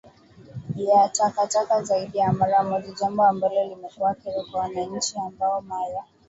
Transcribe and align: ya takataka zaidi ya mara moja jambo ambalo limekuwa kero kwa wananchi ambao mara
ya 0.75 1.09
takataka 1.09 1.83
zaidi 1.83 2.17
ya 2.17 2.31
mara 2.33 2.63
moja 2.63 2.87
jambo 3.01 3.23
ambalo 3.25 3.63
limekuwa 3.67 4.13
kero 4.13 4.43
kwa 4.51 4.59
wananchi 4.61 5.19
ambao 5.19 5.61
mara 5.61 6.05